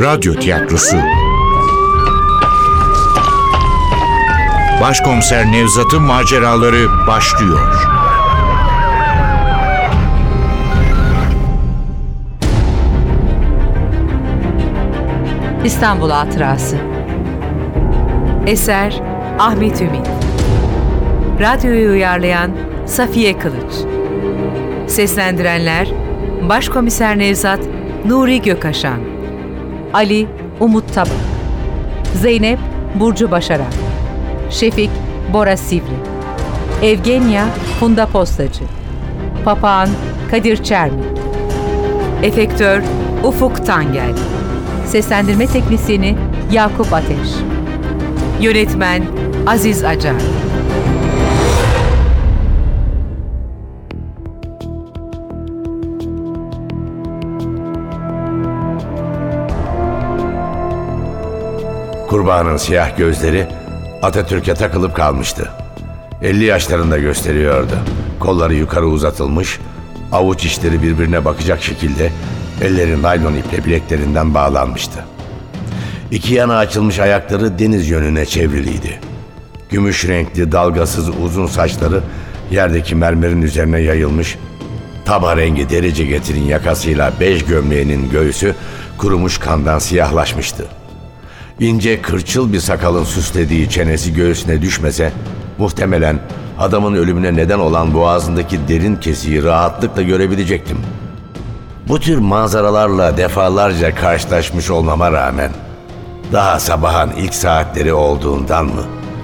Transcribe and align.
Radyo 0.00 0.34
tiyatrosu. 0.34 0.96
Başkomiser 4.80 5.52
Nevzat'ın 5.52 6.02
maceraları 6.02 7.06
başlıyor. 7.06 7.60
İstanbul 15.64 16.10
Hatırası. 16.10 16.76
Eser 18.46 19.02
Ahmet 19.38 19.80
Ümit. 19.80 20.06
Radyoyu 21.40 21.90
uyarlayan 21.90 22.50
Safiye 22.86 23.38
Kılıç. 23.38 23.74
Seslendirenler 24.86 25.88
Başkomiser 26.48 27.18
Nevzat 27.18 27.60
Nuri 28.04 28.42
Gökaşan 28.42 29.15
Ali 29.96 30.26
Umut 30.60 30.94
Tabak 30.94 31.12
Zeynep 32.14 32.58
Burcu 33.00 33.30
Başaran 33.30 33.72
Şefik 34.50 34.90
Bora 35.32 35.56
Sivri 35.56 35.96
Evgenya 36.82 37.46
Funda 37.80 38.06
Postacı 38.06 38.64
Papağan 39.44 39.88
Kadir 40.30 40.64
Çermik 40.64 41.04
Efektör 42.22 42.82
Ufuk 43.24 43.66
Tangel 43.66 44.12
Seslendirme 44.86 45.46
Teknisini 45.46 46.16
Yakup 46.52 46.92
Ateş 46.92 47.28
Yönetmen 48.40 49.02
Aziz 49.46 49.84
Acar 49.84 50.14
Kurbanın 62.16 62.56
siyah 62.56 62.96
gözleri 62.96 63.46
Atatürk'e 64.02 64.54
takılıp 64.54 64.96
kalmıştı. 64.96 65.50
50 66.22 66.44
yaşlarında 66.44 66.98
gösteriyordu. 66.98 67.78
Kolları 68.20 68.54
yukarı 68.54 68.86
uzatılmış, 68.86 69.58
avuç 70.12 70.44
içleri 70.44 70.82
birbirine 70.82 71.24
bakacak 71.24 71.62
şekilde 71.62 72.12
elleri 72.62 73.02
naylon 73.02 73.34
iple 73.34 73.64
bileklerinden 73.64 74.34
bağlanmıştı. 74.34 75.04
İki 76.10 76.34
yana 76.34 76.56
açılmış 76.56 76.98
ayakları 76.98 77.58
deniz 77.58 77.88
yönüne 77.90 78.26
çevriliydi. 78.26 79.00
Gümüş 79.70 80.08
renkli 80.08 80.52
dalgasız 80.52 81.08
uzun 81.08 81.46
saçları 81.46 82.02
yerdeki 82.50 82.94
mermerin 82.94 83.42
üzerine 83.42 83.80
yayılmış, 83.80 84.38
taba 85.04 85.36
rengi 85.36 85.70
deri 85.70 85.94
ceketin 85.94 86.42
yakasıyla 86.42 87.12
bej 87.20 87.44
gömleğinin 87.44 88.10
göğsü 88.10 88.54
kurumuş 88.98 89.38
kandan 89.38 89.78
siyahlaşmıştı. 89.78 90.66
İnce 91.60 92.02
kırçıl 92.02 92.52
bir 92.52 92.60
sakalın 92.60 93.04
süslediği 93.04 93.70
çenesi 93.70 94.14
göğsüne 94.14 94.62
düşmese 94.62 95.12
muhtemelen 95.58 96.18
adamın 96.58 96.94
ölümüne 96.94 97.36
neden 97.36 97.58
olan 97.58 97.94
boğazındaki 97.94 98.68
derin 98.68 98.96
kesiyi 98.96 99.44
rahatlıkla 99.44 100.02
görebilecektim. 100.02 100.78
Bu 101.88 102.00
tür 102.00 102.18
manzaralarla 102.18 103.16
defalarca 103.16 103.94
karşılaşmış 103.94 104.70
olmama 104.70 105.12
rağmen 105.12 105.50
daha 106.32 106.60
sabahın 106.60 107.10
ilk 107.10 107.34
saatleri 107.34 107.92
olduğundan 107.92 108.66
mı 108.66 108.82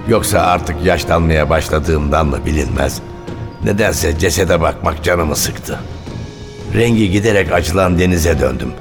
yoksa 0.09 0.41
artık 0.41 0.85
yaşlanmaya 0.85 1.51
başladığımdan 1.51 2.27
mı 2.27 2.39
bilinmez. 2.47 3.01
Nedense 3.65 4.19
cesede 4.19 4.61
bakmak 4.61 5.05
canımı 5.05 5.37
sıktı. 5.37 5.79
Rengi 6.75 7.11
giderek 7.11 7.53
açılan 7.53 7.99
denize 7.99 8.41
döndüm. 8.41 8.73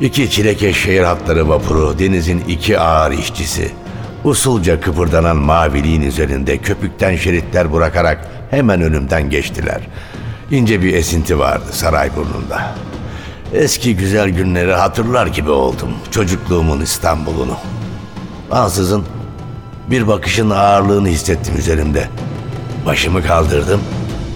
İki 0.00 0.30
çilekeş 0.30 0.76
şehir 0.82 1.02
hatları 1.02 1.48
vapuru 1.48 1.98
denizin 1.98 2.40
iki 2.48 2.78
ağır 2.78 3.12
işçisi. 3.12 3.70
Usulca 4.24 4.80
kıpırdanan 4.80 5.36
maviliğin 5.36 6.02
üzerinde 6.02 6.58
köpükten 6.58 7.16
şeritler 7.16 7.72
bırakarak 7.72 8.28
hemen 8.50 8.80
önümden 8.80 9.30
geçtiler. 9.30 9.80
İnce 10.50 10.82
bir 10.82 10.94
esinti 10.94 11.38
vardı 11.38 11.64
saray 11.70 12.10
burnunda. 12.16 12.74
Eski 13.54 13.96
güzel 13.96 14.28
günleri 14.28 14.72
hatırlar 14.74 15.26
gibi 15.26 15.50
oldum. 15.50 15.90
Çocukluğumun 16.10 16.80
İstanbul'unu. 16.80 17.56
Ansızın 18.50 19.04
bir 19.90 20.08
bakışın 20.08 20.50
ağırlığını 20.50 21.08
hissettim 21.08 21.54
üzerimde. 21.58 22.08
Başımı 22.86 23.22
kaldırdım. 23.22 23.80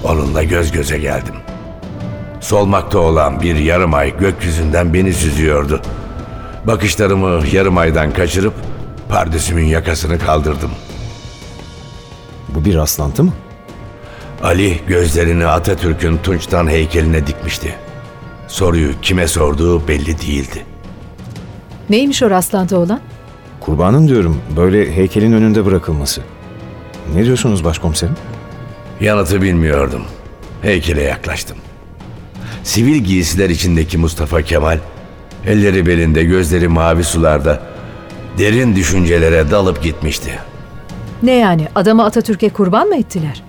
Onunla 0.05 0.43
göz 0.43 0.72
göze 0.72 0.99
geldim. 0.99 1.34
Solmakta 2.41 2.99
olan 2.99 3.41
bir 3.43 3.56
yarım 3.56 3.94
ay 3.94 4.19
gökyüzünden 4.19 4.94
beni 4.94 5.12
süzüyordu. 5.12 5.82
Bakışlarımı 6.65 7.47
yarım 7.53 7.78
aydan 7.78 8.12
kaçırıp 8.12 8.54
pardesümün 9.09 9.65
yakasını 9.65 10.19
kaldırdım. 10.19 10.71
Bu 12.49 12.65
bir 12.65 12.75
rastlantı 12.75 13.25
mı? 13.25 13.32
Ali 14.43 14.81
gözlerini 14.87 15.47
Atatürk'ün 15.47 16.19
Tunç'tan 16.19 16.66
heykeline 16.69 17.26
dikmişti. 17.26 17.75
Soruyu 18.49 19.00
kime 19.03 19.28
sorduğu 19.28 19.88
belli 19.88 20.20
değildi. 20.20 20.66
Neymiş 21.91 22.22
o 22.22 22.31
rastlantı 22.31 22.78
olan? 22.78 23.00
Kurbanın 23.60 24.09
diyorum 24.09 24.41
böyle 24.56 24.97
heykelin 24.97 25.32
önünde 25.32 25.66
bırakılması. 25.66 26.20
Ne 27.15 27.25
diyorsunuz 27.25 27.65
başkomiserim? 27.65 28.15
Yanıtı 29.00 29.43
bilmiyordum. 29.43 30.03
Heykele 30.62 31.03
yaklaştım. 31.03 31.56
Sivil 32.69 32.97
giysiler 32.97 33.51
içindeki 33.51 33.99
Mustafa 33.99 34.43
Kemal, 34.43 34.79
elleri 35.47 35.87
belinde, 35.87 36.25
gözleri 36.25 36.69
mavi 36.69 37.05
sularda, 37.05 37.62
derin 38.39 38.77
düşüncelere 38.77 39.51
dalıp 39.51 39.83
gitmişti. 39.83 40.31
Ne 41.23 41.33
yani 41.33 41.69
adamı 41.75 42.05
Atatürk'e 42.05 42.49
kurban 42.49 42.89
mı 42.89 42.97
ettiler? 42.97 43.43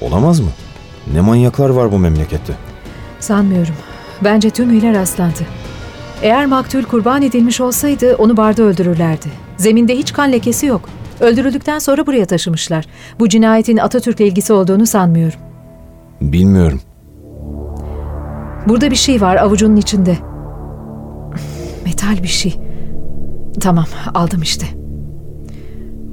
Olamaz 0.00 0.40
mı? 0.40 0.48
Ne 1.12 1.20
manyaklar 1.20 1.70
var 1.70 1.92
bu 1.92 1.98
memlekette. 1.98 2.52
Sanmıyorum. 3.20 3.74
Bence 4.24 4.50
tümüyle 4.50 4.92
rastlantı. 4.92 5.44
Eğer 6.22 6.46
maktul 6.46 6.82
kurban 6.82 7.22
edilmiş 7.22 7.60
olsaydı 7.60 8.16
onu 8.16 8.36
barda 8.36 8.62
öldürürlerdi. 8.62 9.28
Zeminde 9.56 9.96
hiç 9.96 10.12
kan 10.12 10.32
lekesi 10.32 10.66
yok. 10.66 10.88
Öldürüldükten 11.20 11.78
sonra 11.78 12.06
buraya 12.06 12.26
taşımışlar. 12.26 12.84
Bu 13.18 13.28
cinayetin 13.28 13.76
Atatürk'le 13.76 14.20
ilgisi 14.20 14.52
olduğunu 14.52 14.86
sanmıyorum. 14.86 15.40
Bilmiyorum. 16.20 16.80
Burada 18.68 18.90
bir 18.90 18.96
şey 18.96 19.20
var 19.20 19.36
avucunun 19.36 19.76
içinde. 19.76 20.18
Metal 21.84 22.22
bir 22.22 22.28
şey. 22.28 22.60
Tamam 23.60 23.84
aldım 24.14 24.42
işte. 24.42 24.66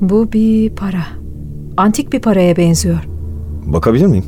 Bu 0.01 0.31
bir 0.31 0.69
para. 0.69 1.03
Antik 1.77 2.13
bir 2.13 2.19
paraya 2.21 2.57
benziyor. 2.57 3.07
Bakabilir 3.65 4.05
miyim? 4.05 4.25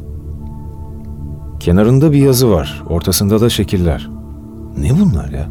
Kenarında 1.60 2.12
bir 2.12 2.18
yazı 2.18 2.52
var. 2.52 2.84
Ortasında 2.90 3.42
da 3.42 3.50
şekiller. 3.50 4.10
Ne 4.78 4.90
bunlar 5.00 5.30
ya? 5.30 5.48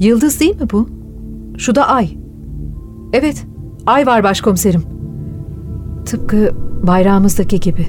Yıldız 0.00 0.40
değil 0.40 0.60
mi 0.60 0.66
bu? 0.72 0.88
Şu 1.58 1.74
da 1.74 1.88
ay. 1.88 2.18
Evet, 3.12 3.46
ay 3.86 4.06
var 4.06 4.24
başkomiserim. 4.24 4.82
Tıpkı 6.04 6.54
bayrağımızdaki 6.82 7.60
gibi. 7.60 7.86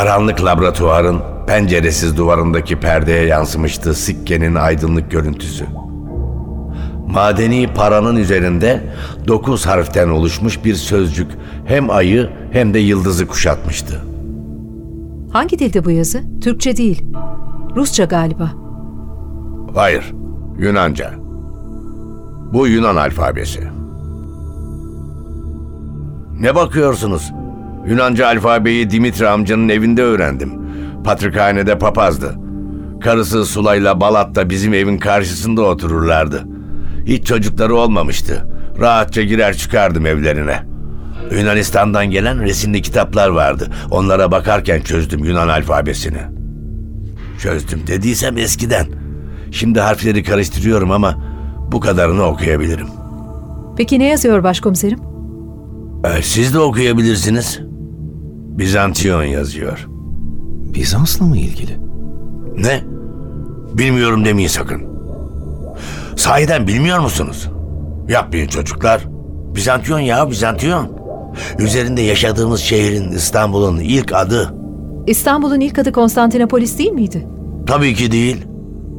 Karanlık 0.00 0.44
laboratuvarın 0.44 1.20
penceresiz 1.46 2.16
duvarındaki 2.16 2.80
perdeye 2.80 3.26
yansımıştı 3.26 3.94
sikkenin 3.94 4.54
aydınlık 4.54 5.10
görüntüsü. 5.10 5.66
Madeni 7.06 7.74
paranın 7.74 8.16
üzerinde 8.16 8.82
dokuz 9.28 9.66
harften 9.66 10.08
oluşmuş 10.08 10.64
bir 10.64 10.74
sözcük 10.74 11.30
hem 11.64 11.90
ayı 11.90 12.30
hem 12.52 12.74
de 12.74 12.78
yıldızı 12.78 13.26
kuşatmıştı. 13.26 14.00
Hangi 15.32 15.58
dilde 15.58 15.84
bu 15.84 15.90
yazı? 15.90 16.22
Türkçe 16.40 16.76
değil. 16.76 17.04
Rusça 17.76 18.04
galiba. 18.04 18.52
Hayır, 19.74 20.12
Yunanca. 20.58 21.10
Bu 22.52 22.66
Yunan 22.66 22.96
alfabesi. 22.96 23.60
Ne 26.40 26.54
bakıyorsunuz? 26.54 27.32
Yunanca 27.90 28.26
alfabeyi 28.26 28.90
Dimitri 28.90 29.28
amcanın 29.28 29.68
evinde 29.68 30.02
öğrendim. 30.02 30.52
Patrikhanede 31.04 31.78
papazdı. 31.78 32.34
Karısı 33.00 33.44
Sulay'la 33.44 34.00
Balat'ta 34.00 34.50
bizim 34.50 34.74
evin 34.74 34.98
karşısında 34.98 35.62
otururlardı. 35.62 36.44
Hiç 37.06 37.26
çocukları 37.26 37.74
olmamıştı. 37.74 38.46
Rahatça 38.80 39.22
girer 39.22 39.56
çıkardım 39.56 40.06
evlerine. 40.06 40.62
Yunanistan'dan 41.30 42.10
gelen 42.10 42.42
resimli 42.42 42.82
kitaplar 42.82 43.28
vardı. 43.28 43.68
Onlara 43.90 44.30
bakarken 44.30 44.80
çözdüm 44.80 45.24
Yunan 45.24 45.48
alfabesini. 45.48 46.20
Çözdüm 47.42 47.82
dediysem 47.86 48.38
eskiden. 48.38 48.86
Şimdi 49.50 49.80
harfleri 49.80 50.22
karıştırıyorum 50.22 50.90
ama 50.90 51.24
bu 51.72 51.80
kadarını 51.80 52.22
okuyabilirim. 52.22 52.86
Peki 53.76 53.98
ne 53.98 54.08
yazıyor 54.08 54.44
başkomiserim? 54.44 54.98
Ee, 56.04 56.22
siz 56.22 56.54
de 56.54 56.58
okuyabilirsiniz. 56.58 57.69
Bizantiyon 58.58 59.22
yazıyor. 59.22 59.86
Bizans'la 60.74 61.26
mı 61.26 61.36
ilgili? 61.36 61.78
Ne? 62.56 62.84
Bilmiyorum 63.74 64.24
demeyin 64.24 64.48
sakın. 64.48 64.82
Sahiden 66.16 66.66
bilmiyor 66.66 66.98
musunuz? 66.98 67.50
Yapmayın 68.08 68.46
çocuklar. 68.48 69.04
Bizantiyon 69.54 69.98
ya 69.98 70.30
Bizantiyon. 70.30 70.88
Üzerinde 71.58 72.02
yaşadığımız 72.02 72.60
şehrin 72.60 73.12
İstanbul'un 73.12 73.78
ilk 73.78 74.12
adı. 74.12 74.54
İstanbul'un 75.06 75.60
ilk 75.60 75.78
adı 75.78 75.92
Konstantinopolis 75.92 76.78
değil 76.78 76.92
miydi? 76.92 77.26
Tabii 77.66 77.94
ki 77.94 78.12
değil. 78.12 78.44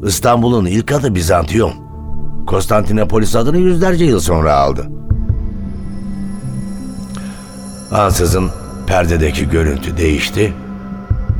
İstanbul'un 0.06 0.66
ilk 0.66 0.92
adı 0.92 1.14
Bizantiyon. 1.14 1.72
Konstantinopolis 2.46 3.36
adını 3.36 3.58
yüzlerce 3.58 4.04
yıl 4.04 4.20
sonra 4.20 4.54
aldı. 4.54 4.86
Ansızın 7.92 8.50
perdedeki 8.92 9.50
görüntü 9.50 9.96
değişti. 9.96 10.52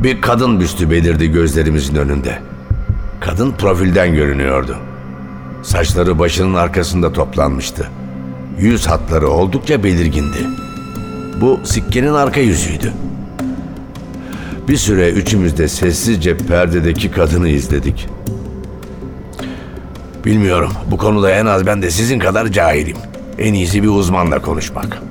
Bir 0.02 0.20
kadın 0.20 0.60
büstü 0.60 0.90
belirdi 0.90 1.32
gözlerimizin 1.32 1.94
önünde. 1.94 2.38
Kadın 3.20 3.52
profilden 3.52 4.14
görünüyordu. 4.14 4.76
Saçları 5.62 6.18
başının 6.18 6.54
arkasında 6.54 7.12
toplanmıştı. 7.12 7.90
Yüz 8.58 8.86
hatları 8.86 9.28
oldukça 9.28 9.84
belirgindi. 9.84 10.38
Bu 11.40 11.60
sikkenin 11.64 12.14
arka 12.14 12.40
yüzüydü. 12.40 12.92
Bir 14.68 14.76
süre 14.76 15.10
üçümüz 15.10 15.58
de 15.58 15.68
sessizce 15.68 16.36
perdedeki 16.36 17.10
kadını 17.10 17.48
izledik. 17.48 18.08
Bilmiyorum. 20.24 20.72
Bu 20.90 20.96
konuda 20.96 21.30
en 21.30 21.46
az 21.46 21.66
ben 21.66 21.82
de 21.82 21.90
sizin 21.90 22.18
kadar 22.18 22.46
cahilim. 22.46 22.96
En 23.38 23.54
iyisi 23.54 23.82
bir 23.82 23.88
uzmanla 23.88 24.42
konuşmak. 24.42 25.02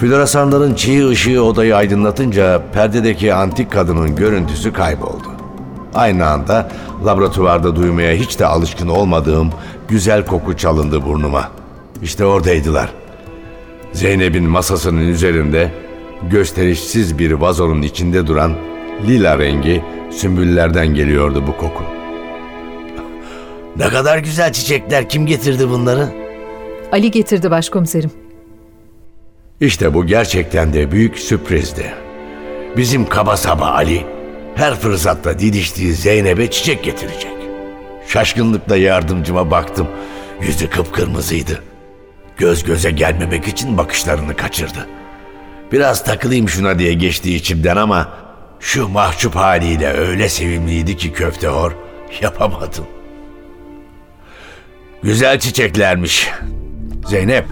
Floresanların 0.00 0.74
çiğ 0.74 1.08
ışığı 1.08 1.42
odayı 1.42 1.76
aydınlatınca 1.76 2.62
perdedeki 2.72 3.34
antik 3.34 3.72
kadının 3.72 4.16
görüntüsü 4.16 4.72
kayboldu. 4.72 5.28
Aynı 5.94 6.26
anda 6.26 6.68
laboratuvarda 7.06 7.76
duymaya 7.76 8.14
hiç 8.14 8.38
de 8.38 8.46
alışkın 8.46 8.88
olmadığım 8.88 9.50
güzel 9.88 10.26
koku 10.26 10.56
çalındı 10.56 11.04
burnuma. 11.04 11.48
İşte 12.02 12.24
oradaydılar. 12.24 12.92
Zeynep'in 13.92 14.44
masasının 14.44 15.08
üzerinde 15.08 15.72
gösterişsiz 16.30 17.18
bir 17.18 17.32
vazonun 17.32 17.82
içinde 17.82 18.26
duran 18.26 18.52
lila 19.06 19.38
rengi 19.38 19.82
sümbüllerden 20.10 20.94
geliyordu 20.94 21.44
bu 21.46 21.56
koku. 21.56 21.82
Ne 23.76 23.88
kadar 23.88 24.18
güzel 24.18 24.52
çiçekler. 24.52 25.08
Kim 25.08 25.26
getirdi 25.26 25.68
bunları? 25.68 26.08
Ali 26.92 27.10
getirdi 27.10 27.50
başkomiserim. 27.50 28.27
İşte 29.60 29.94
bu 29.94 30.06
gerçekten 30.06 30.72
de 30.72 30.92
büyük 30.92 31.18
sürprizdi. 31.18 31.94
Bizim 32.76 33.08
kaba 33.08 33.36
saba 33.36 33.66
Ali 33.66 34.06
her 34.54 34.74
fırsatta 34.74 35.38
didiştiği 35.38 35.92
Zeynep'e 35.92 36.50
çiçek 36.50 36.84
getirecek. 36.84 37.32
Şaşkınlıkla 38.08 38.76
yardımcıma 38.76 39.50
baktım. 39.50 39.88
Yüzü 40.40 40.70
kıpkırmızıydı. 40.70 41.62
Göz 42.36 42.64
göze 42.64 42.90
gelmemek 42.90 43.48
için 43.48 43.78
bakışlarını 43.78 44.36
kaçırdı. 44.36 44.86
Biraz 45.72 46.04
takılayım 46.04 46.48
şuna 46.48 46.78
diye 46.78 46.94
geçti 46.94 47.34
içimden 47.34 47.76
ama 47.76 48.08
şu 48.60 48.88
mahcup 48.88 49.36
haliyle 49.36 49.92
öyle 49.92 50.28
sevimliydi 50.28 50.96
ki 50.96 51.12
köftehor 51.12 51.72
yapamadım. 52.20 52.86
Güzel 55.02 55.38
çiçeklermiş. 55.38 56.30
Zeynep, 57.06 57.44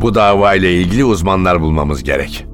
bu 0.00 0.14
davayla 0.14 0.68
ilgili 0.68 1.04
uzmanlar 1.04 1.60
bulmamız 1.60 2.02
gerek. 2.02 2.46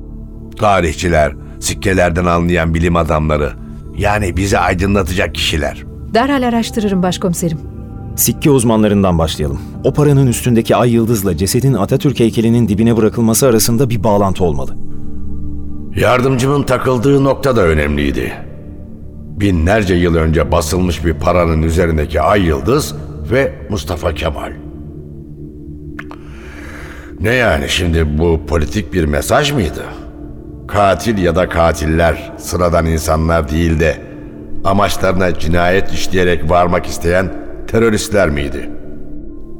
Tarihçiler, 0.58 1.32
sikkelerden 1.60 2.24
anlayan 2.24 2.74
bilim 2.74 2.96
adamları, 2.96 3.52
yani 3.98 4.36
bizi 4.36 4.58
aydınlatacak 4.58 5.34
kişiler. 5.34 5.84
Derhal 6.14 6.42
araştırırım 6.42 7.02
başkomiserim. 7.02 7.58
Sikke 8.16 8.50
uzmanlarından 8.50 9.18
başlayalım. 9.18 9.60
O 9.84 9.92
paranın 9.92 10.26
üstündeki 10.26 10.76
ay 10.76 10.92
yıldızla 10.92 11.36
cesedin 11.36 11.74
Atatürk 11.74 12.20
heykelinin 12.20 12.68
dibine 12.68 12.96
bırakılması 12.96 13.46
arasında 13.46 13.90
bir 13.90 14.04
bağlantı 14.04 14.44
olmalı. 14.44 14.76
Yardımcımın 15.96 16.62
takıldığı 16.62 17.24
nokta 17.24 17.56
da 17.56 17.62
önemliydi. 17.62 18.32
Binlerce 19.40 19.94
yıl 19.94 20.14
önce 20.14 20.52
basılmış 20.52 21.04
bir 21.04 21.14
paranın 21.14 21.62
üzerindeki 21.62 22.20
ay 22.20 22.42
yıldız 22.42 22.94
ve 23.30 23.52
Mustafa 23.70 24.14
Kemal. 24.14 24.52
Ne 27.22 27.34
yani 27.34 27.69
şimdi 27.69 28.19
bu 28.19 28.40
politik 28.46 28.92
bir 28.92 29.04
mesaj 29.04 29.52
mıydı? 29.52 29.84
Katil 30.69 31.19
ya 31.19 31.36
da 31.36 31.48
katiller 31.48 32.32
sıradan 32.38 32.86
insanlar 32.86 33.50
değil 33.50 33.80
de 33.80 33.96
amaçlarına 34.64 35.38
cinayet 35.38 35.92
işleyerek 35.92 36.50
varmak 36.50 36.86
isteyen 36.86 37.32
teröristler 37.66 38.30
miydi? 38.30 38.70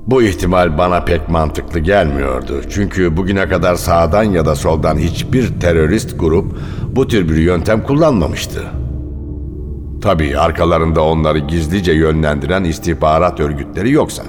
Bu 0.07 0.23
ihtimal 0.23 0.79
bana 0.79 1.05
pek 1.05 1.29
mantıklı 1.29 1.81
gelmiyordu. 1.81 2.61
Çünkü 2.71 3.17
bugüne 3.17 3.49
kadar 3.49 3.75
sağdan 3.75 4.25
ya 4.25 4.47
da 4.47 4.55
soldan 4.55 4.99
hiçbir 4.99 5.61
terörist 5.61 6.21
grup 6.21 6.59
bu 6.93 7.09
tür 7.09 7.29
bir 7.29 7.37
yöntem 7.37 7.83
kullanmamıştı. 7.83 8.63
Tabii 10.03 10.39
arkalarında 10.39 11.05
onları 11.05 11.39
gizlice 11.39 11.93
yönlendiren 11.93 12.65
istihbarat 12.65 13.41
örgütleri 13.41 13.93
yoksa. 13.93 14.23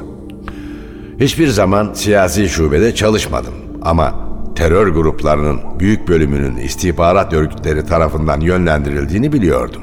Hiçbir 1.20 1.48
zaman 1.48 1.94
siyasi 1.94 2.50
şubede 2.50 2.96
çalışmadım 2.96 3.54
ama 3.82 4.16
terör 4.56 4.88
gruplarının 4.88 5.60
büyük 5.80 6.08
bölümünün 6.08 6.58
istihbarat 6.58 7.34
örgütleri 7.34 7.86
tarafından 7.86 8.40
yönlendirildiğini 8.40 9.34
biliyordum. 9.34 9.82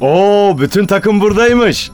Oo, 0.00 0.58
bütün 0.60 0.86
takım 0.86 1.20
buradaymış. 1.20 1.90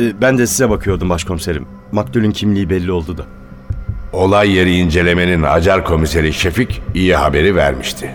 Ee, 0.00 0.20
Ben 0.22 0.38
de 0.38 0.46
size 0.46 0.70
bakıyordum 0.70 1.10
başkomiserim. 1.10 1.66
Maktulün 1.92 2.30
kimliği 2.30 2.70
belli 2.70 2.92
oldu 2.92 3.18
da. 3.18 3.22
Olay 4.12 4.50
yeri 4.50 4.76
incelemenin 4.76 5.42
acar 5.42 5.84
komiseri 5.84 6.32
Şefik 6.32 6.82
iyi 6.94 7.16
haberi 7.16 7.56
vermişti. 7.56 8.10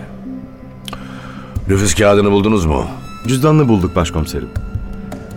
Nüfus 1.68 1.94
kağıdını 1.94 2.30
buldunuz 2.30 2.66
mu? 2.66 2.86
Cüzdanını 3.26 3.68
bulduk 3.68 3.96
başkomiserim. 3.96 4.48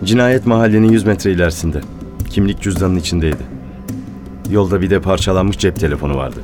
Cinayet 0.04 0.46
mahallenin 0.46 0.88
100 0.92 1.06
metre 1.06 1.30
ilerisinde. 1.32 1.80
Kimlik 2.30 2.60
cüzdanın 2.60 2.96
içindeydi. 2.96 3.42
Yolda 4.50 4.80
bir 4.80 4.90
de 4.90 5.00
parçalanmış 5.00 5.58
cep 5.58 5.80
telefonu 5.80 6.16
vardı. 6.16 6.40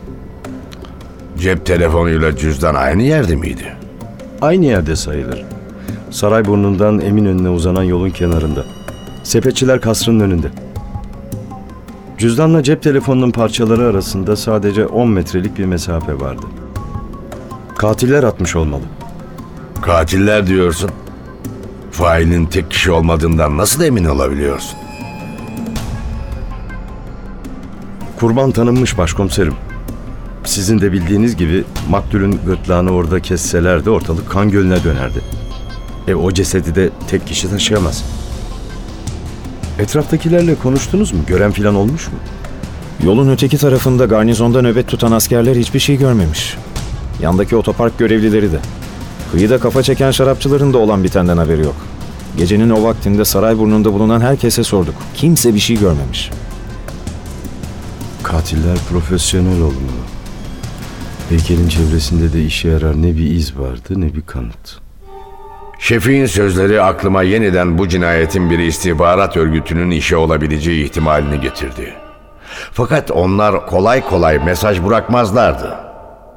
Cep 1.39 1.67
telefonuyla 1.67 2.37
cüzdan 2.37 2.75
aynı 2.75 3.03
yerde 3.03 3.37
miydi? 3.37 3.77
Aynı 4.41 4.65
yerde 4.65 4.97
sayılır. 4.97 5.45
Sarayburnu'ndan 6.11 7.01
Eminönü'ne 7.01 7.49
uzanan 7.49 7.83
yolun 7.83 8.11
kenarında. 8.11 8.65
Sepetçiler 9.23 9.81
kasrının 9.81 10.21
önünde. 10.21 10.47
Cüzdanla 12.19 12.63
cep 12.63 12.83
telefonunun 12.83 13.31
parçaları 13.31 13.87
arasında 13.87 14.37
sadece 14.37 14.87
10 14.87 15.09
metrelik 15.09 15.59
bir 15.59 15.65
mesafe 15.65 16.21
vardı. 16.21 16.47
Katiller 17.79 18.23
atmış 18.23 18.57
olmalı. 18.57 18.83
Katiller 19.83 20.47
diyorsun. 20.47 20.91
Failin 21.91 22.47
tek 22.47 22.71
kişi 22.71 22.91
olmadığından 22.91 23.59
nasıl 23.59 23.83
emin 23.83 24.05
olabiliyorsun? 24.05 24.79
Kurban 28.21 28.51
tanınmış 28.51 28.99
başkomiserim. 28.99 29.55
Sizin 30.45 30.81
de 30.81 30.93
bildiğiniz 30.93 31.37
gibi 31.37 31.65
maktulün 31.89 32.41
gırtlağını 32.47 32.91
orada 32.91 33.21
kesselerdi 33.21 33.91
ortalık 33.91 34.31
kan 34.31 34.51
gölüne 34.51 34.85
dönerdi. 34.85 35.21
E 36.09 36.15
o 36.15 36.33
cesedi 36.33 36.75
de 36.75 36.91
tek 37.09 37.27
kişi 37.27 37.51
taşıyamaz. 37.51 38.05
Etraftakilerle 39.79 40.55
konuştunuz 40.55 41.13
mu? 41.13 41.21
Gören 41.27 41.53
filan 41.53 41.75
olmuş 41.75 42.09
mu? 42.09 42.15
Yolun 43.05 43.29
öteki 43.29 43.59
tarafında 43.59 44.07
garnizonda 44.07 44.63
nöbet 44.63 44.89
tutan 44.89 45.13
askerler 45.13 45.57
hiçbir 45.57 45.79
şey 45.79 45.97
görmemiş. 45.97 46.57
Yandaki 47.23 47.57
otopark 47.57 47.99
görevlileri 47.99 48.53
de. 48.53 48.59
Kıyıda 49.33 49.59
kafa 49.59 49.83
çeken 49.83 50.11
şarapçıların 50.11 50.73
da 50.73 50.79
olan 50.79 51.05
bitenden 51.05 51.37
haberi 51.37 51.63
yok. 51.63 51.77
Gecenin 52.37 52.71
o 52.71 52.83
vaktinde 52.83 53.25
Sarayburnu'nda 53.25 53.93
bulunan 53.93 54.21
herkese 54.21 54.65
sorduk. 54.65 54.95
Kimse 55.15 55.55
bir 55.55 55.61
şey 55.61 55.79
görmemiş. 55.79 56.31
Katiller 58.27 58.79
profesyonel 58.91 59.61
olmalı. 59.61 60.05
Heykelin 61.29 61.69
çevresinde 61.69 62.33
de 62.33 62.45
işe 62.45 62.69
yarar 62.69 63.03
ne 63.03 63.17
bir 63.17 63.31
iz 63.31 63.59
vardı 63.59 64.01
ne 64.01 64.15
bir 64.15 64.23
kanıt. 64.23 64.79
Şefik'in 65.79 66.27
sözleri 66.27 66.83
aklıma 66.83 67.23
yeniden 67.23 67.79
bu 67.79 67.89
cinayetin 67.89 68.51
bir 68.51 68.59
istihbarat 68.59 69.37
örgütünün 69.37 69.91
işi 69.91 70.17
olabileceği 70.17 70.85
ihtimalini 70.85 71.41
getirdi. 71.41 71.95
Fakat 72.73 73.11
onlar 73.11 73.67
kolay 73.67 74.05
kolay 74.05 74.39
mesaj 74.39 74.83
bırakmazlardı. 74.83 75.77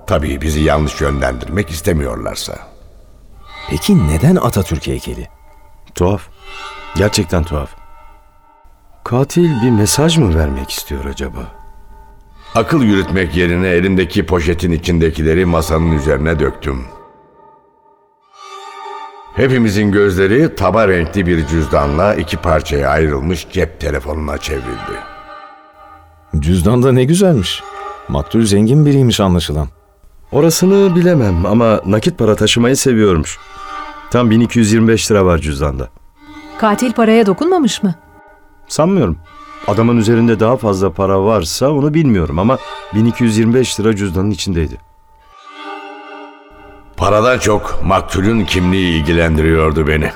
Tabii 0.08 0.42
bizi 0.42 0.60
yanlış 0.60 1.02
yönlendirmek 1.02 1.70
istemiyorlarsa. 1.70 2.60
Peki 3.70 4.08
neden 4.08 4.36
Atatürk 4.36 4.88
heykeli? 4.88 5.28
Tuhaf. 5.96 6.22
Gerçekten 6.96 7.44
tuhaf. 7.44 7.70
Katil 9.04 9.62
bir 9.62 9.70
mesaj 9.70 10.18
mı 10.18 10.40
vermek 10.40 10.72
istiyor 10.72 11.06
acaba? 11.06 11.59
Akıl 12.56 12.82
yürütmek 12.84 13.36
yerine 13.38 13.68
elimdeki 13.68 14.26
poşetin 14.26 14.72
içindekileri 14.72 15.46
masanın 15.46 15.92
üzerine 15.92 16.40
döktüm. 16.40 16.84
Hepimizin 19.36 19.92
gözleri 19.92 20.56
taba 20.56 20.88
renkli 20.88 21.26
bir 21.26 21.48
cüzdanla 21.48 22.16
iki 22.16 22.38
parçaya 22.38 22.90
ayrılmış 22.90 23.48
cep 23.52 23.80
telefonuna 23.80 24.38
çevrildi. 24.38 25.00
Cüzdan 26.40 26.84
da 26.84 26.92
ne 26.92 27.04
güzelmiş. 27.04 27.64
Maktul 28.08 28.46
zengin 28.46 28.86
biriymiş 28.86 29.20
anlaşılan. 29.20 29.68
Orasını 30.32 30.96
bilemem 30.96 31.46
ama 31.46 31.82
nakit 31.86 32.18
para 32.18 32.36
taşımayı 32.36 32.78
seviyormuş. 32.78 33.40
Tam 34.12 34.30
1225 34.30 35.12
lira 35.12 35.26
var 35.26 35.38
cüzdanda. 35.38 35.90
Katil 36.60 36.94
paraya 36.94 37.26
dokunmamış 37.26 37.84
mı? 37.84 37.96
Sanmıyorum. 38.68 39.18
Adamın 39.68 39.98
üzerinde 39.98 40.40
daha 40.40 40.58
fazla 40.58 40.92
para 40.94 41.24
varsa 41.24 41.72
onu 41.72 41.94
bilmiyorum 41.94 42.40
ama 42.40 42.58
1225 42.96 43.80
lira 43.80 43.96
cüzdanın 43.96 44.32
içindeydi. 44.32 44.78
Paradan 46.98 47.40
çok 47.40 47.80
maktulün 47.84 48.46
kimliği 48.46 49.00
ilgilendiriyordu 49.00 49.88
beni. 49.88 50.12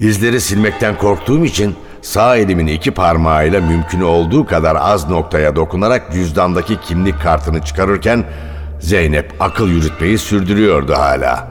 İzleri 0.00 0.40
silmekten 0.40 0.98
korktuğum 0.98 1.44
için 1.44 1.74
sağ 2.02 2.36
elimin 2.36 2.66
iki 2.66 2.90
parmağıyla 2.90 3.60
mümkün 3.60 4.00
olduğu 4.00 4.46
kadar 4.46 4.76
az 4.80 5.10
noktaya 5.10 5.56
dokunarak 5.56 6.12
cüzdandaki 6.12 6.80
kimlik 6.80 7.22
kartını 7.22 7.62
çıkarırken 7.62 8.24
Zeynep 8.80 9.34
akıl 9.40 9.68
yürütmeyi 9.68 10.18
sürdürüyordu 10.18 10.94
hala. 10.94 11.48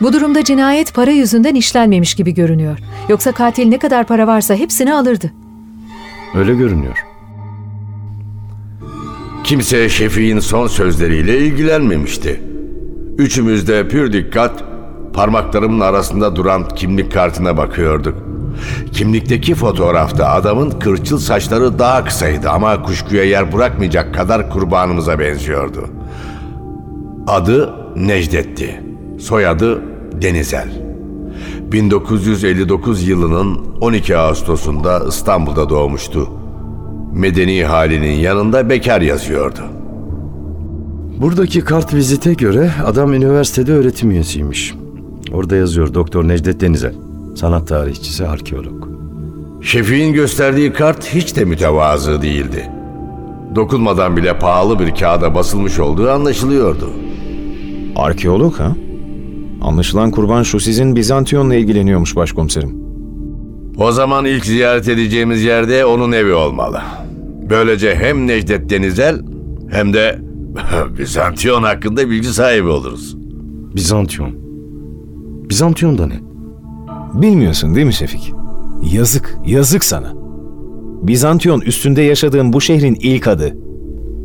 Bu 0.00 0.12
durumda 0.12 0.44
cinayet 0.44 0.94
para 0.94 1.10
yüzünden 1.10 1.54
işlenmemiş 1.54 2.14
gibi 2.14 2.34
görünüyor. 2.34 2.78
Yoksa 3.08 3.32
katil 3.32 3.68
ne 3.68 3.78
kadar 3.78 4.06
para 4.06 4.26
varsa 4.26 4.54
hepsini 4.54 4.94
alırdı. 4.94 5.32
Öyle 6.36 6.54
görünüyor. 6.54 7.04
Kimse 9.44 9.88
Şefik'in 9.88 10.38
son 10.38 10.66
sözleriyle 10.66 11.38
ilgilenmemişti. 11.38 12.40
Üçümüz 13.18 13.68
de 13.68 13.88
pür 13.88 14.12
dikkat 14.12 14.64
parmaklarımın 15.14 15.80
arasında 15.80 16.36
duran 16.36 16.68
kimlik 16.68 17.12
kartına 17.12 17.56
bakıyorduk. 17.56 18.14
Kimlikteki 18.92 19.54
fotoğrafta 19.54 20.28
adamın 20.28 20.70
kırçıl 20.70 21.18
saçları 21.18 21.78
daha 21.78 22.04
kısaydı 22.04 22.50
ama 22.50 22.82
kuşkuya 22.82 23.24
yer 23.24 23.52
bırakmayacak 23.52 24.14
kadar 24.14 24.50
kurbanımıza 24.50 25.18
benziyordu. 25.18 25.88
Adı 27.26 27.74
Necdet'ti. 27.96 28.82
Soyadı 29.18 29.82
Denizel. 30.22 30.85
1959 31.72 33.08
yılının 33.08 33.58
12 33.80 34.16
Ağustos'unda 34.16 35.02
İstanbul'da 35.08 35.68
doğmuştu. 35.68 36.28
Medeni 37.12 37.64
halinin 37.64 38.14
yanında 38.14 38.68
bekar 38.68 39.00
yazıyordu. 39.00 39.60
Buradaki 41.20 41.60
kart 41.60 41.94
vizite 41.94 42.34
göre 42.34 42.70
adam 42.84 43.14
üniversitede 43.14 43.72
öğretim 43.72 44.10
üyesiymiş. 44.10 44.74
Orada 45.32 45.56
yazıyor 45.56 45.94
Doktor 45.94 46.28
Necdet 46.28 46.60
Denizel. 46.60 46.94
Sanat 47.36 47.68
tarihçisi, 47.68 48.26
arkeolog. 48.26 48.88
Şefik'in 49.62 50.12
gösterdiği 50.12 50.72
kart 50.72 51.14
hiç 51.14 51.36
de 51.36 51.44
mütevazı 51.44 52.22
değildi. 52.22 52.70
Dokunmadan 53.54 54.16
bile 54.16 54.38
pahalı 54.38 54.78
bir 54.78 54.94
kağıda 54.94 55.34
basılmış 55.34 55.78
olduğu 55.78 56.10
anlaşılıyordu. 56.10 56.90
Arkeolog 57.96 58.58
ha? 58.58 58.76
Anlaşılan 59.62 60.10
kurban 60.10 60.42
şu 60.42 60.60
sizin 60.60 60.96
Bizantiyon'la 60.96 61.54
ilgileniyormuş 61.54 62.16
başkomiserim. 62.16 62.74
O 63.78 63.92
zaman 63.92 64.24
ilk 64.24 64.46
ziyaret 64.46 64.88
edeceğimiz 64.88 65.42
yerde 65.42 65.84
onun 65.84 66.12
evi 66.12 66.32
olmalı. 66.34 66.80
Böylece 67.50 67.94
hem 67.94 68.26
Necdet 68.26 68.70
Denizel 68.70 69.20
hem 69.70 69.92
de 69.92 70.18
Bizantiyon 70.98 71.62
hakkında 71.62 72.10
bilgi 72.10 72.28
sahibi 72.28 72.68
oluruz. 72.68 73.16
Bizantiyon. 73.76 74.30
Bizantiyon 75.50 75.98
da 75.98 76.06
ne? 76.06 76.20
Bilmiyorsun 77.14 77.74
değil 77.74 77.86
mi 77.86 77.92
Şefik? 77.92 78.32
Yazık, 78.92 79.38
yazık 79.46 79.84
sana. 79.84 80.12
Bizantiyon 81.02 81.60
üstünde 81.60 82.02
yaşadığın 82.02 82.52
bu 82.52 82.60
şehrin 82.60 82.96
ilk 83.00 83.28
adı. 83.28 83.56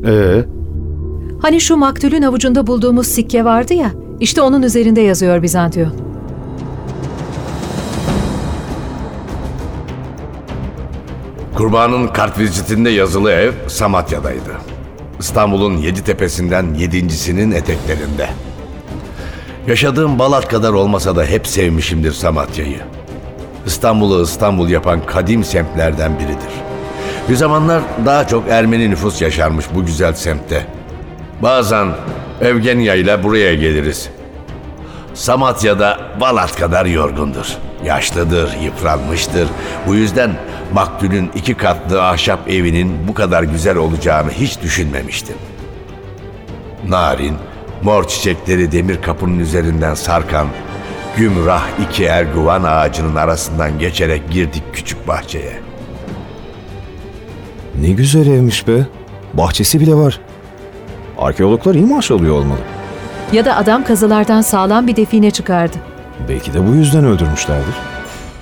Ee, 0.05 0.45
Hani 1.41 1.61
şu 1.61 1.77
maktulün 1.77 2.21
avucunda 2.21 2.67
bulduğumuz 2.67 3.07
sikke 3.07 3.45
vardı 3.45 3.73
ya, 3.73 3.91
işte 4.21 4.41
onun 4.41 4.61
üzerinde 4.61 5.01
yazıyor 5.01 5.41
Bizantiyon. 5.41 5.93
Kurbanın 11.55 12.07
kartvizitinde 12.07 12.89
yazılı 12.89 13.31
ev 13.31 13.51
Samatya'daydı. 13.67 14.57
İstanbul'un 15.19 15.77
yedi 15.77 16.03
tepesinden 16.03 16.73
yedincisinin 16.73 17.51
eteklerinde. 17.51 18.29
Yaşadığım 19.67 20.19
Balat 20.19 20.47
kadar 20.47 20.73
olmasa 20.73 21.15
da 21.15 21.25
hep 21.25 21.47
sevmişimdir 21.47 22.11
Samatya'yı. 22.11 22.79
İstanbul'u 23.65 24.23
İstanbul 24.23 24.69
yapan 24.69 25.05
kadim 25.05 25.43
semtlerden 25.43 26.19
biridir. 26.19 26.53
Bir 27.29 27.35
zamanlar 27.35 27.81
daha 28.05 28.27
çok 28.27 28.47
Ermeni 28.49 28.89
nüfus 28.89 29.21
yaşarmış 29.21 29.65
bu 29.75 29.85
güzel 29.85 30.13
semtte. 30.13 30.67
Bazen 31.41 31.87
Evgenya 32.41 32.95
ile 32.95 33.23
buraya 33.23 33.55
geliriz. 33.55 34.09
Samatya'da 35.13 35.99
Balat 36.21 36.55
kadar 36.55 36.85
yorgundur. 36.85 37.57
Yaşlıdır, 37.85 38.57
yıpranmıştır. 38.63 39.49
Bu 39.87 39.95
yüzden 39.95 40.31
maktulün 40.73 41.31
iki 41.35 41.53
katlı 41.53 42.03
ahşap 42.03 42.49
evinin 42.49 43.07
bu 43.07 43.13
kadar 43.13 43.43
güzel 43.43 43.77
olacağını 43.77 44.31
hiç 44.31 44.61
düşünmemiştim. 44.61 45.35
Narin, 46.87 47.35
mor 47.81 48.07
çiçekleri 48.07 48.71
demir 48.71 49.01
kapının 49.01 49.39
üzerinden 49.39 49.93
sarkan, 49.93 50.47
gümrah 51.17 51.63
iki 51.83 52.05
erguvan 52.05 52.63
ağacının 52.63 53.15
arasından 53.15 53.79
geçerek 53.79 54.31
girdik 54.31 54.63
küçük 54.73 55.07
bahçeye. 55.07 55.59
Ne 57.81 57.89
güzel 57.89 58.27
evmiş 58.27 58.67
be. 58.67 58.87
Bahçesi 59.33 59.79
bile 59.79 59.95
var. 59.95 60.19
Arkeologlar 61.21 61.75
iyi 61.75 61.85
maaş 61.85 62.11
alıyor 62.11 62.35
olmalı. 62.35 62.59
Ya 63.31 63.45
da 63.45 63.57
adam 63.57 63.83
kazılardan 63.83 64.41
sağlam 64.41 64.87
bir 64.87 64.95
define 64.95 65.31
çıkardı. 65.31 65.77
Belki 66.29 66.53
de 66.53 66.67
bu 66.67 66.71
yüzden 66.71 67.05
öldürmüşlerdir. 67.05 67.75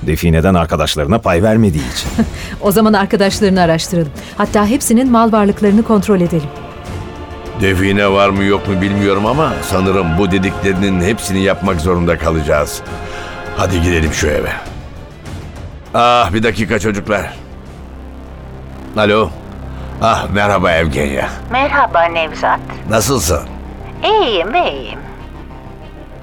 Defineden 0.01 0.53
arkadaşlarına 0.53 1.19
pay 1.19 1.43
vermediği 1.43 1.83
için. 1.93 2.09
O 2.61 2.71
zaman 2.71 2.93
arkadaşlarını 2.93 3.61
araştıralım. 3.61 4.11
Hatta 4.37 4.65
hepsinin 4.67 5.11
mal 5.11 5.31
varlıklarını 5.31 5.83
kontrol 5.83 6.21
edelim. 6.21 6.49
Define 7.61 8.11
var 8.11 8.29
mı 8.29 8.43
yok 8.43 8.67
mu 8.67 8.81
bilmiyorum 8.81 9.25
ama 9.25 9.53
sanırım 9.61 10.07
bu 10.17 10.31
dediklerinin 10.31 11.01
hepsini 11.01 11.43
yapmak 11.43 11.81
zorunda 11.81 12.17
kalacağız. 12.17 12.81
Hadi 13.57 13.81
gidelim 13.81 14.13
şu 14.13 14.27
eve. 14.27 14.51
Ah 15.93 16.33
bir 16.33 16.43
dakika 16.43 16.79
çocuklar. 16.79 17.33
Alo. 18.97 19.29
Ah 20.01 20.27
merhaba 20.33 20.71
Evgenya. 20.71 21.29
Merhaba 21.51 22.03
Nevzat. 22.03 22.59
Nasılsın? 22.89 23.39
İyiyim 24.03 24.55
iyiyim. 24.55 24.99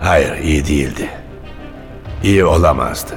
Hayır 0.00 0.38
iyi 0.38 0.66
değildi. 0.66 1.08
İyi 2.22 2.44
olamazdı. 2.44 3.14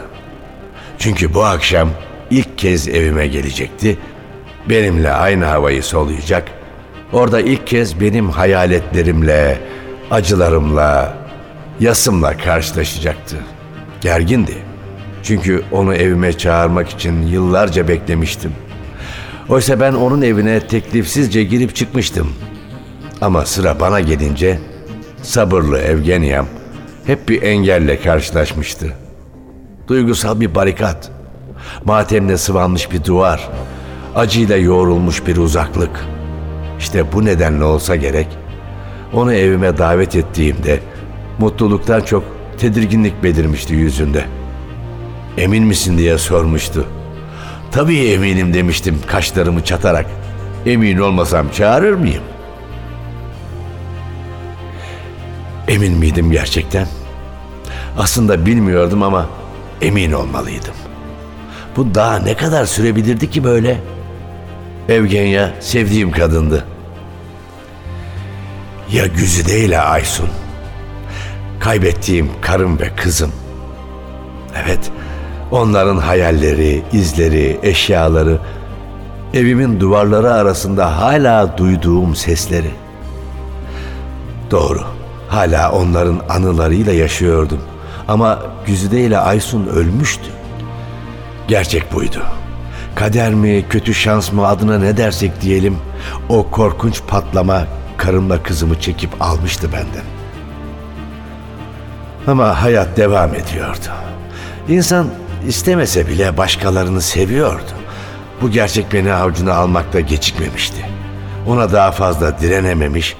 Çünkü 0.97 1.33
bu 1.33 1.43
akşam 1.43 1.89
ilk 2.29 2.57
kez 2.57 2.87
evime 2.87 3.27
gelecekti. 3.27 3.97
Benimle 4.69 5.11
aynı 5.11 5.45
havayı 5.45 5.83
soluyacak. 5.83 6.47
Orada 7.13 7.41
ilk 7.41 7.67
kez 7.67 8.01
benim 8.01 8.29
hayaletlerimle, 8.29 9.57
acılarımla, 10.11 11.13
yasımla 11.79 12.37
karşılaşacaktı. 12.37 13.35
Gergindi. 14.01 14.57
Çünkü 15.23 15.63
onu 15.71 15.95
evime 15.95 16.37
çağırmak 16.37 16.89
için 16.89 17.21
yıllarca 17.21 17.87
beklemiştim. 17.87 18.53
Oysa 19.49 19.79
ben 19.79 19.93
onun 19.93 20.21
evine 20.21 20.59
teklifsizce 20.59 21.43
girip 21.43 21.75
çıkmıştım. 21.75 22.33
Ama 23.21 23.45
sıra 23.45 23.79
bana 23.79 23.99
gelince 23.99 24.59
sabırlı 25.21 25.77
Evgenyam 25.77 26.45
hep 27.05 27.29
bir 27.29 27.41
engelle 27.41 28.01
karşılaşmıştı. 28.01 28.93
Duygusal 29.87 30.39
bir 30.39 30.55
barikat, 30.55 31.11
matemle 31.85 32.37
sıvanmış 32.37 32.91
bir 32.91 33.03
duvar, 33.03 33.49
acıyla 34.15 34.57
yoğrulmuş 34.57 35.27
bir 35.27 35.37
uzaklık. 35.37 36.05
İşte 36.79 37.13
bu 37.13 37.25
nedenle 37.25 37.63
olsa 37.63 37.95
gerek 37.95 38.27
onu 39.13 39.33
evime 39.33 39.77
davet 39.77 40.15
ettiğimde 40.15 40.79
mutluluktan 41.39 42.01
çok 42.01 42.23
tedirginlik 42.57 43.23
belirmişti 43.23 43.73
yüzünde. 43.73 44.25
Emin 45.37 45.63
misin 45.63 45.97
diye 45.97 46.17
sormuştu. 46.17 46.85
Tabii 47.71 48.07
eminim 48.07 48.53
demiştim 48.53 48.99
kaşlarımı 49.07 49.63
çatarak. 49.63 50.05
Emin 50.65 50.97
olmasam 50.97 51.49
çağırır 51.49 51.93
mıyım? 51.93 52.23
Emin 55.67 55.97
miydim 55.97 56.31
gerçekten? 56.31 56.87
Aslında 57.97 58.45
bilmiyordum 58.45 59.03
ama 59.03 59.29
emin 59.81 60.11
olmalıydım. 60.11 60.73
Bu 61.75 61.95
daha 61.95 62.19
ne 62.19 62.35
kadar 62.35 62.65
sürebilirdi 62.65 63.29
ki 63.29 63.43
böyle? 63.43 63.77
Evgenya 64.89 65.53
sevdiğim 65.59 66.11
kadındı. 66.11 66.65
Ya 68.91 69.07
Güzide 69.07 69.59
ile 69.59 69.79
Aysun. 69.79 70.29
Kaybettiğim 71.59 72.29
karım 72.41 72.79
ve 72.79 72.95
kızım. 72.95 73.31
Evet, 74.63 74.91
onların 75.51 75.97
hayalleri, 75.97 76.83
izleri, 76.93 77.59
eşyaları, 77.63 78.39
evimin 79.33 79.79
duvarları 79.79 80.33
arasında 80.33 81.01
hala 81.01 81.57
duyduğum 81.57 82.15
sesleri. 82.15 82.71
Doğru, 84.51 84.81
hala 85.27 85.71
onların 85.71 86.19
anılarıyla 86.29 86.93
yaşıyordum. 86.93 87.59
Ama 88.07 88.39
Güzide 88.65 89.01
ile 89.01 89.17
Aysun 89.17 89.67
ölmüştü. 89.67 90.29
Gerçek 91.47 91.93
buydu. 91.93 92.23
Kader 92.95 93.33
mi, 93.33 93.65
kötü 93.69 93.93
şans 93.93 94.31
mı 94.31 94.47
adına 94.47 94.79
ne 94.79 94.97
dersek 94.97 95.41
diyelim, 95.41 95.77
o 96.29 96.49
korkunç 96.51 97.01
patlama 97.07 97.63
karımla 97.97 98.43
kızımı 98.43 98.79
çekip 98.79 99.21
almıştı 99.21 99.69
benden. 99.73 100.05
Ama 102.27 102.61
hayat 102.63 102.97
devam 102.97 103.35
ediyordu. 103.35 103.89
İnsan 104.69 105.07
istemese 105.47 106.07
bile 106.07 106.37
başkalarını 106.37 107.01
seviyordu. 107.01 107.71
Bu 108.41 108.49
gerçek 108.51 108.93
beni 108.93 109.13
avcuna 109.13 109.53
almakta 109.53 109.99
gecikmemişti. 109.99 110.85
Ona 111.47 111.71
daha 111.71 111.91
fazla 111.91 112.39
direnememiş, 112.39 113.15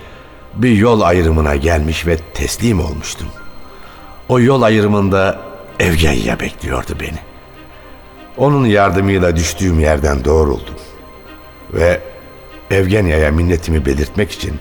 bir 0.55 0.71
yol 0.71 1.01
ayrımına 1.01 1.55
gelmiş 1.55 2.07
ve 2.07 2.17
teslim 2.17 2.79
olmuştum. 2.79 3.27
O 4.29 4.39
yol 4.39 4.61
ayrımında 4.61 5.39
Evgenya 5.79 6.39
bekliyordu 6.39 6.91
beni. 6.99 7.19
Onun 8.37 8.65
yardımıyla 8.65 9.35
düştüğüm 9.35 9.79
yerden 9.79 10.25
doğruldum. 10.25 10.75
Ve 11.73 12.01
Evgenya'ya 12.71 13.31
minnetimi 13.31 13.85
belirtmek 13.85 14.31
için 14.31 14.59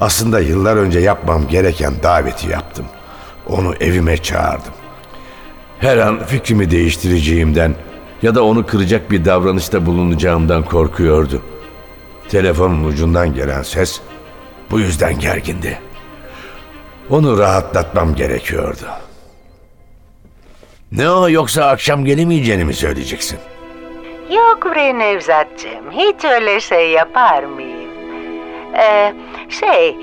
aslında 0.00 0.40
yıllar 0.40 0.76
önce 0.76 0.98
yapmam 0.98 1.48
gereken 1.48 1.94
daveti 2.02 2.48
yaptım. 2.48 2.86
Onu 3.46 3.74
evime 3.80 4.16
çağırdım. 4.16 4.72
Her 5.80 5.98
an 5.98 6.24
fikrimi 6.24 6.70
değiştireceğimden 6.70 7.74
ya 8.22 8.34
da 8.34 8.44
onu 8.44 8.66
kıracak 8.66 9.10
bir 9.10 9.24
davranışta 9.24 9.86
bulunacağımdan 9.86 10.62
korkuyordu. 10.62 11.42
Telefonun 12.28 12.84
ucundan 12.84 13.34
gelen 13.34 13.62
ses 13.62 14.00
bu 14.70 14.80
yüzden 14.80 15.18
gergindi. 15.18 15.78
Onu 17.10 17.38
rahatlatmam 17.38 18.14
gerekiyordu. 18.14 18.84
Ne 20.92 21.10
o 21.10 21.28
yoksa 21.28 21.64
akşam 21.64 22.04
gelemeyeceğini 22.04 22.64
mi 22.64 22.74
söyleyeceksin? 22.74 23.38
Yok 24.30 24.66
bre 24.74 24.98
Nevzatcığım, 24.98 25.90
hiç 25.90 26.24
öyle 26.24 26.60
şey 26.60 26.90
yapar 26.90 27.42
mıyım? 27.44 27.90
Ee, 28.78 29.14
şey, 29.48 29.96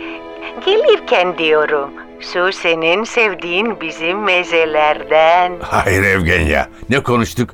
gelirken 0.66 1.38
diyorum, 1.38 1.90
şu 2.20 2.52
senin 2.52 3.04
sevdiğin 3.04 3.82
bizim 3.82 4.24
mezelerden. 4.24 5.54
Hayır 5.62 6.04
Evgenya, 6.04 6.68
ne 6.90 7.04
konuştuk? 7.04 7.50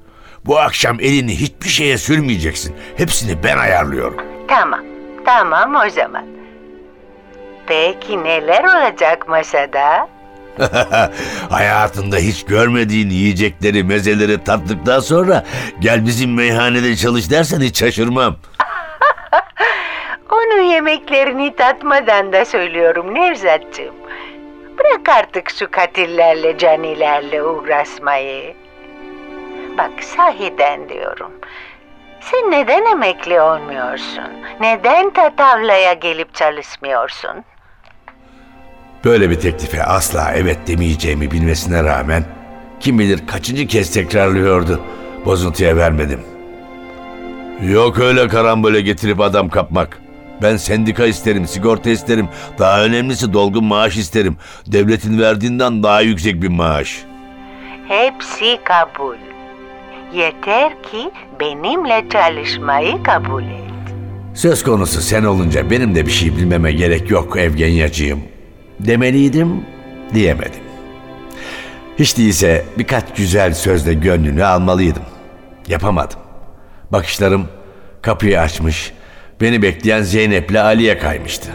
Bu 0.46 0.60
akşam 0.60 1.00
elini 1.00 1.40
hiçbir 1.40 1.70
şeye 1.70 1.98
sürmeyeceksin. 1.98 2.76
Hepsini 2.98 3.44
ben 3.44 3.58
ayarlıyorum. 3.58 4.18
Tamam, 4.48 4.80
tamam 5.26 5.76
o 5.88 5.90
zaman. 5.90 6.26
Peki 7.68 8.24
neler 8.24 8.64
olacak 8.64 9.28
masada? 9.28 10.10
Hayatında 11.50 12.18
hiç 12.18 12.46
görmediğin 12.46 13.10
yiyecekleri, 13.10 13.84
mezeleri 13.84 14.44
tattıktan 14.44 15.00
sonra 15.00 15.44
gel 15.80 16.06
bizim 16.06 16.34
meyhanede 16.34 16.96
çalış 16.96 17.32
dersen 17.32 17.62
hiç 17.62 17.80
şaşırmam. 17.80 18.36
Onun 20.32 20.62
yemeklerini 20.62 21.56
tatmadan 21.56 22.34
da 22.34 22.46
söylüyorum 22.46 23.14
Nevzatcığım. 23.14 23.96
Bırak 24.80 25.10
artık 25.10 25.50
şu 25.50 25.72
katillerle, 25.72 26.58
canilerle 26.58 27.44
uğraşmayı. 27.44 28.56
Bak 29.78 30.04
sahiden 30.04 30.90
diyorum. 30.90 31.32
Sen 32.22 32.52
neden 32.52 32.86
emekli 32.86 33.42
olmuyorsun? 33.42 34.30
Neden 34.62 35.10
Tatavla'ya 35.10 35.94
gelip 35.94 36.34
çalışmıyorsun? 36.36 37.44
Böyle 39.06 39.30
bir 39.30 39.40
teklife 39.40 39.84
asla 39.84 40.32
evet 40.36 40.58
demeyeceğimi 40.68 41.32
bilmesine 41.32 41.84
rağmen 41.84 42.24
kim 42.80 43.00
bilir 43.00 43.28
kaçıncı 43.28 43.68
kez 43.68 43.94
tekrarlıyordu. 43.94 44.82
Bozuntuya 45.26 45.78
vermedim. 45.78 46.22
Yok 47.62 48.00
öyle 48.00 48.28
karambole 48.28 48.82
getirip 48.82 49.20
adam 49.20 49.50
kapmak. 49.50 50.00
Ben 50.42 50.58
sendika 50.58 51.06
isterim, 51.06 51.48
sigorta 51.48 51.90
isterim. 51.90 52.30
Daha 52.60 52.84
önemlisi 52.84 53.34
dolgun 53.34 53.64
maaş 53.64 53.98
isterim. 53.98 54.38
Devletin 54.68 55.20
verdiğinden 55.20 55.84
daha 55.84 56.02
yüksek 56.02 56.42
bir 56.42 56.48
maaş. 56.48 57.04
Hepsi 57.88 58.60
kabul. 58.64 59.16
Yeter 60.14 60.84
ki 60.84 61.12
benimle 61.40 62.06
çalışmayı 62.12 63.04
kabul 63.04 63.44
et. 63.44 63.94
Söz 64.34 64.64
konusu 64.64 65.02
sen 65.02 65.24
olunca 65.24 65.70
benim 65.72 65.96
de 65.96 66.06
bir 66.06 66.12
şey 66.12 66.38
bilmeme 66.38 66.72
gerek 66.72 67.12
yok 67.12 67.38
Evgenyacığım. 67.38 68.20
Demeliydim, 68.80 69.66
diyemedim. 70.14 70.64
Hiç 72.00 72.18
değilse 72.18 72.66
birkaç 72.78 73.04
güzel 73.18 73.54
sözle 73.54 73.94
gönlünü 73.94 74.46
almalıydım. 74.46 75.04
Yapamadım. 75.68 76.20
Bakışlarım 76.92 77.48
kapıyı 78.02 78.40
açmış, 78.42 78.94
beni 79.42 79.62
bekleyen 79.62 80.02
Zeynep'le 80.02 80.56
Ali'ye 80.56 80.98
kaymıştı. 80.98 81.52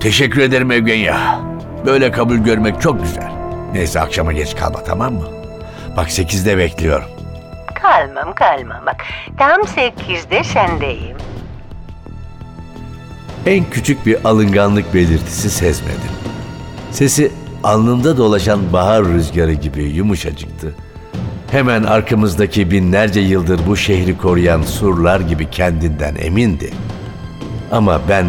Teşekkür 0.00 0.40
ederim 0.40 0.70
Evgenya. 0.70 1.40
Böyle 1.86 2.10
kabul 2.10 2.36
görmek 2.36 2.80
çok 2.80 3.02
güzel. 3.02 3.32
Neyse 3.72 4.00
akşama 4.00 4.32
geç 4.32 4.56
kalma 4.56 4.84
tamam 4.84 5.14
mı? 5.14 5.28
Bak 5.96 6.10
sekizde 6.10 6.58
bekliyorum. 6.58 7.08
Kalmam 7.82 8.34
kalmam 8.34 8.86
bak. 8.86 9.04
Tam 9.38 9.68
sekizde 9.68 10.44
sendeyim. 10.44 11.16
En 13.46 13.70
küçük 13.70 14.06
bir 14.06 14.24
alınganlık 14.24 14.94
belirtisi 14.94 15.50
sezmedim. 15.50 16.10
Sesi 16.90 17.32
alnında 17.64 18.16
dolaşan 18.16 18.72
bahar 18.72 19.04
rüzgarı 19.04 19.52
gibi 19.52 19.82
yumuşacıktı. 19.82 20.74
Hemen 21.52 21.82
arkamızdaki 21.82 22.70
binlerce 22.70 23.20
yıldır 23.20 23.60
bu 23.66 23.76
şehri 23.76 24.18
koruyan 24.18 24.62
surlar 24.62 25.20
gibi 25.20 25.50
kendinden 25.50 26.14
emindi. 26.16 26.70
Ama 27.70 28.00
ben 28.08 28.26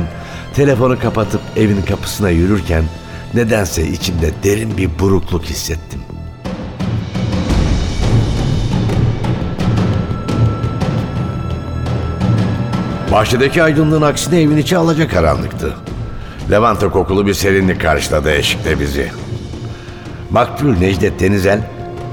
telefonu 0.54 1.00
kapatıp 1.00 1.42
evin 1.56 1.82
kapısına 1.82 2.30
yürürken 2.30 2.84
nedense 3.34 3.88
içimde 3.88 4.32
derin 4.44 4.78
bir 4.78 5.00
burukluk 5.00 5.44
hissettim. 5.44 6.00
Bahçedeki 13.12 13.64
aydınlığın 13.64 14.02
aksine 14.02 14.42
evin 14.42 14.58
içi 14.58 14.78
alacakaranlıktı. 14.78 15.74
Levanta 16.52 16.90
kokulu 16.90 17.28
bir 17.28 17.34
serinlik 17.34 17.82
karşıladı 17.82 18.32
eşikte 18.32 18.80
bizi. 18.80 19.12
Maktul 20.32 20.78
Necdet 20.78 21.20
Denizel, 21.20 21.62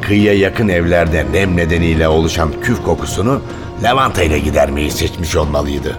kıyıya 0.02 0.34
yakın 0.34 0.68
evlerde 0.68 1.26
nem 1.32 1.56
nedeniyle 1.56 2.08
oluşan 2.08 2.50
küf 2.62 2.84
kokusunu 2.84 3.42
lavanta 3.82 4.22
ile 4.22 4.38
gidermeyi 4.38 4.90
seçmiş 4.90 5.36
olmalıydı. 5.36 5.98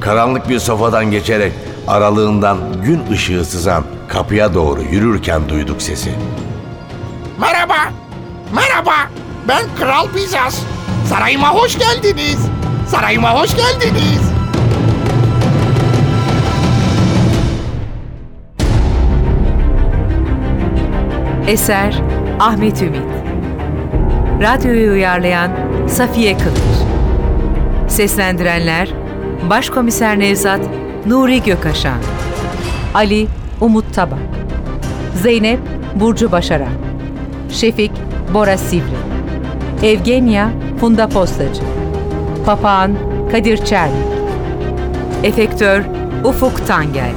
Karanlık 0.00 0.48
bir 0.48 0.58
sofadan 0.58 1.10
geçerek 1.10 1.52
aralığından 1.88 2.58
gün 2.84 3.02
ışığı 3.12 3.44
sızan 3.44 3.84
kapıya 4.08 4.54
doğru 4.54 4.82
yürürken 4.82 5.48
duyduk 5.48 5.82
sesi. 5.82 6.10
Merhaba, 7.40 7.76
merhaba. 8.54 8.94
Ben 9.48 9.62
Kral 9.78 10.06
Bizas. 10.14 10.62
Sarayıma 11.08 11.50
hoş 11.50 11.78
geldiniz. 11.78 12.38
Sarayıma 12.88 13.40
hoş 13.40 13.50
geldiniz. 13.56 14.20
Eser 21.46 22.02
Ahmet 22.40 22.82
Ümit. 22.82 23.02
Radyoyu 24.42 24.92
uyarlayan 24.92 25.50
Safiye 25.88 26.38
Kılıç. 26.38 26.58
Seslendirenler 27.88 28.88
Başkomiser 29.50 30.18
Nevzat 30.18 30.60
Nuri 31.06 31.42
Gökaşan 31.42 31.98
Ali 32.94 33.26
Umut 33.60 33.94
Tabak 33.94 34.18
Zeynep 35.22 35.58
Burcu 35.94 36.32
Başaran 36.32 36.72
Şefik 37.50 37.92
Bora 38.34 38.58
Sivri 38.58 38.96
Evgenya 39.82 40.50
Funda 40.80 41.08
Postacı 41.08 41.62
Papağan 42.46 42.92
Kadir 43.32 43.64
Çermik 43.64 44.06
Efektör 45.22 45.82
Ufuk 46.24 46.66
Tangel 46.66 47.12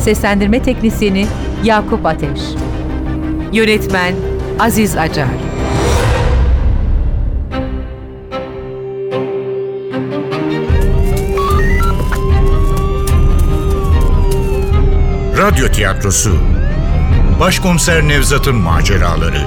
Seslendirme 0.00 0.62
Teknisyeni 0.62 1.26
Yakup 1.64 2.06
Ateş 2.06 2.40
Yönetmen 3.52 4.31
Aziz 4.62 4.96
Acar. 4.96 5.26
Radyo 15.36 15.68
Tiyatrosu. 15.68 16.38
Başkomiser 17.40 18.08
Nevzat'ın 18.08 18.56
Maceraları. 18.56 19.46